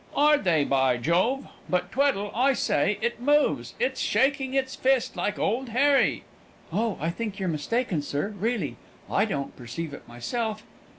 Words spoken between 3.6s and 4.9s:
it's shaking its